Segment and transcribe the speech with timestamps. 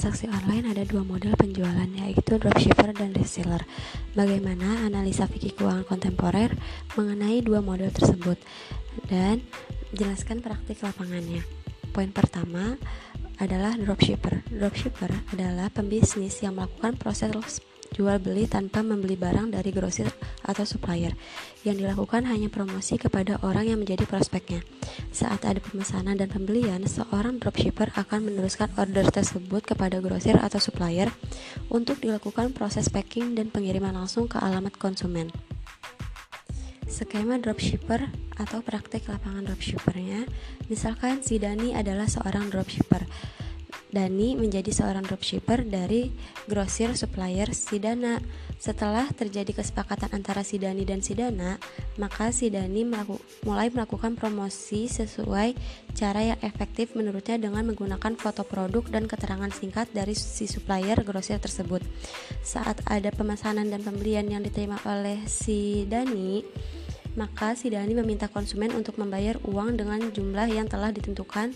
[0.00, 3.68] transaksi online ada dua model penjualan yaitu dropshipper dan reseller.
[4.16, 6.56] Bagaimana analisa fikih keuangan kontemporer
[6.96, 8.40] mengenai dua model tersebut
[9.12, 9.44] dan
[9.92, 11.44] jelaskan praktik lapangannya.
[11.92, 12.80] Poin pertama
[13.36, 14.40] adalah dropshipper.
[14.48, 17.60] Dropshipper adalah pembisnis yang melakukan proses
[17.92, 20.08] jual beli tanpa membeli barang dari grosir
[20.48, 21.12] atau supplier.
[21.60, 24.64] Yang dilakukan hanya promosi kepada orang yang menjadi prospeknya.
[25.10, 31.10] Saat ada pemesanan dan pembelian, seorang dropshipper akan meneruskan order tersebut kepada grosir atau supplier
[31.66, 35.34] untuk dilakukan proses packing dan pengiriman langsung ke alamat konsumen.
[36.86, 38.06] Skema dropshipper
[38.38, 40.30] atau praktek lapangan dropshippernya,
[40.70, 43.02] misalkan si Dani adalah seorang dropshipper.
[43.90, 46.14] Dani menjadi seorang dropshipper dari
[46.46, 48.22] grosir supplier Sidana.
[48.60, 51.58] Setelah terjadi kesepakatan antara si Dani dan si Dana,
[51.98, 55.56] maka si Dani melaku, mulai melakukan promosi sesuai
[55.96, 61.42] cara yang efektif menurutnya dengan menggunakan foto produk dan keterangan singkat dari si supplier grosir
[61.42, 61.82] tersebut.
[62.46, 66.44] Saat ada pemesanan dan pembelian yang diterima oleh si Dani,
[67.18, 71.50] maka si Dani meminta konsumen untuk membayar uang dengan jumlah yang telah ditentukan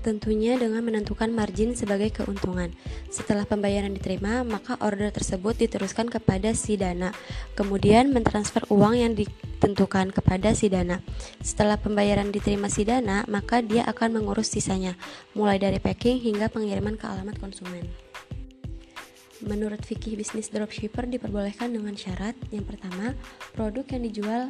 [0.00, 2.72] tentunya dengan menentukan margin sebagai keuntungan.
[3.12, 7.12] Setelah pembayaran diterima, maka order tersebut diteruskan kepada si dana,
[7.54, 11.04] kemudian mentransfer uang yang ditentukan kepada si dana.
[11.44, 14.96] Setelah pembayaran diterima si dana, maka dia akan mengurus sisanya,
[15.36, 17.84] mulai dari packing hingga pengiriman ke alamat konsumen.
[19.40, 23.16] Menurut fikih bisnis dropshipper diperbolehkan dengan syarat yang pertama,
[23.56, 24.42] produk yang dijual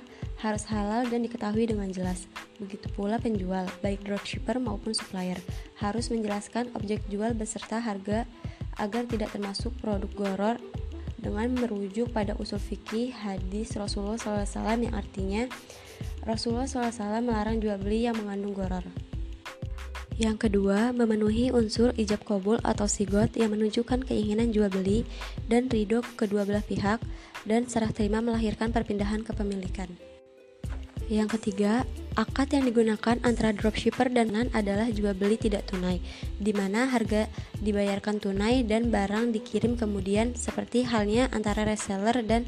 [0.43, 2.27] harus halal dan diketahui dengan jelas.
[2.61, 5.41] Begitu pula penjual, baik dropshipper maupun supplier,
[5.81, 8.29] harus menjelaskan objek jual beserta harga
[8.77, 10.57] agar tidak termasuk produk goror
[11.21, 15.49] dengan merujuk pada usul fikih hadis Rasulullah SAW yang artinya
[16.25, 18.85] Rasulullah SAW melarang jual beli yang mengandung goror.
[20.21, 25.09] Yang kedua, memenuhi unsur ijab kabul atau sigot yang menunjukkan keinginan jual beli
[25.49, 27.01] dan ridho kedua belah pihak
[27.49, 29.89] dan serah terima melahirkan perpindahan kepemilikan.
[31.09, 31.89] Yang ketiga,
[32.21, 36.05] akad yang digunakan antara dropshipper dan nan adalah jual beli tidak tunai,
[36.37, 37.25] di mana harga
[37.65, 42.45] dibayarkan tunai dan barang dikirim kemudian seperti halnya antara reseller dan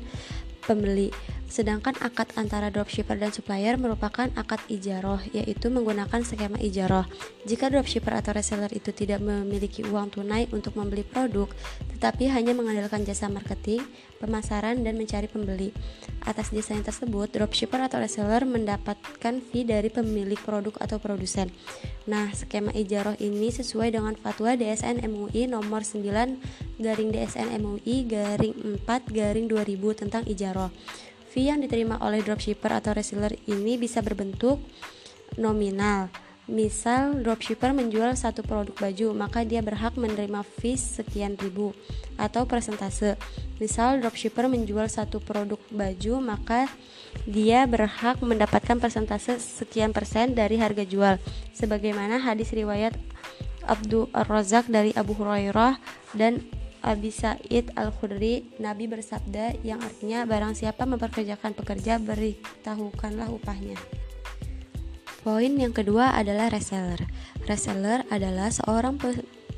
[0.68, 1.08] pembeli.
[1.52, 7.04] Sedangkan akad antara dropshipper dan supplier merupakan akad ijaroh, yaitu menggunakan skema ijaroh.
[7.44, 11.52] Jika dropshipper atau reseller itu tidak memiliki uang tunai untuk membeli produk,
[11.92, 13.84] tetapi hanya mengandalkan jasa marketing,
[14.16, 15.76] pemasaran, dan mencari pembeli.
[16.24, 21.52] Atas yang tersebut, dropshipper atau reseller mendapatkan fee dari pemilik produk atau produsen.
[22.08, 28.56] Nah, skema ijaroh ini sesuai dengan fatwa DSN MUI nomor 9 garing DSN MUI garing
[28.88, 30.72] 4 garing 2000 tentang ijaroh.
[31.32, 34.60] Fee yang diterima oleh dropshipper atau reseller ini bisa berbentuk
[35.40, 36.12] nominal.
[36.44, 41.72] Misal dropshipper menjual satu produk baju, maka dia berhak menerima fee sekian ribu
[42.20, 43.16] atau persentase.
[43.56, 46.68] Misal dropshipper menjual satu produk baju, maka
[47.24, 51.16] dia berhak mendapatkan persentase sekian persen dari harga jual.
[51.56, 52.92] Sebagaimana hadis riwayat
[53.64, 55.78] Abdul Razak dari Abu Hurairah
[56.12, 56.44] dan
[56.82, 63.78] Abi Sa'id Al-Khudri, Nabi bersabda yang artinya barang siapa memperkerjakan pekerja, beritahukanlah upahnya.
[65.22, 66.98] Poin yang kedua adalah reseller.
[67.46, 68.98] Reseller adalah seorang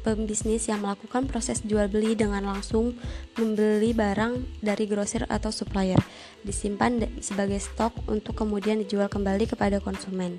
[0.05, 2.93] pembisnis yang melakukan proses jual beli dengan langsung
[3.41, 5.97] membeli barang dari grosir atau supplier,
[6.45, 10.37] disimpan sebagai stok untuk kemudian dijual kembali kepada konsumen.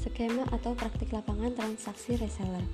[0.00, 2.64] Skema atau praktik lapangan transaksi reseller.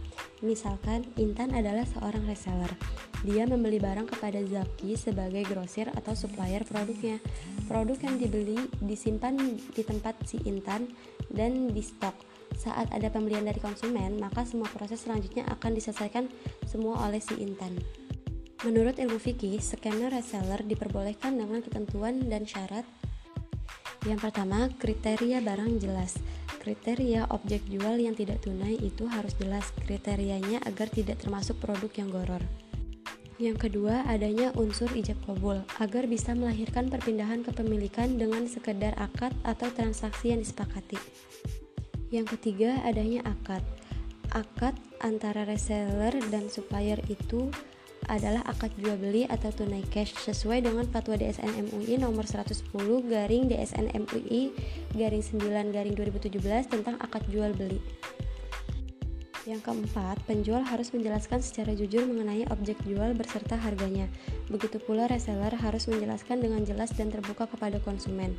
[0.42, 2.75] Misalkan Intan adalah seorang reseller.
[3.22, 7.22] Dia membeli barang kepada Zaki sebagai grosir atau supplier produknya.
[7.70, 10.91] Produk yang dibeli disimpan di tempat si Intan
[11.30, 12.19] dan di stok.
[12.58, 16.26] Saat ada pembelian dari konsumen, maka semua proses selanjutnya akan diselesaikan
[16.66, 17.78] semua oleh si Intan.
[18.66, 22.86] Menurut ilmu fikih, skema reseller diperbolehkan dengan ketentuan dan syarat.
[24.03, 26.18] Yang pertama, kriteria barang jelas.
[26.62, 32.06] Kriteria objek jual yang tidak tunai itu harus jelas kriterianya agar tidak termasuk produk yang
[32.14, 32.38] goror.
[33.42, 39.74] Yang kedua, adanya unsur ijab kabul agar bisa melahirkan perpindahan kepemilikan dengan sekedar akad atau
[39.74, 41.03] transaksi yang disepakati.
[42.14, 43.66] Yang ketiga, adanya akad.
[44.30, 47.50] Akad antara reseller dan supplier itu
[48.12, 52.68] adalah akad jual beli atau tunai cash sesuai dengan fatwa DSN MUI nomor 110
[53.09, 54.53] garing DSN MUI
[54.92, 56.36] garing 9 garing 2017
[56.68, 57.80] tentang akad jual beli.
[59.42, 64.06] Yang keempat, penjual harus menjelaskan secara jujur mengenai objek jual berserta harganya.
[64.47, 68.38] Begitu pula reseller harus menjelaskan dengan jelas dan terbuka kepada konsumen.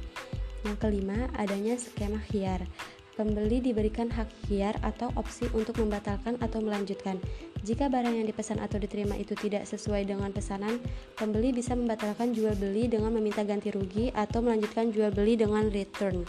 [0.64, 2.64] Yang kelima, adanya skema khiar.
[3.14, 7.22] Pembeli diberikan hak hiar atau opsi untuk membatalkan atau melanjutkan.
[7.62, 10.82] Jika barang yang dipesan atau diterima itu tidak sesuai dengan pesanan,
[11.14, 16.26] pembeli bisa membatalkan jual beli dengan meminta ganti rugi atau melanjutkan jual beli dengan return.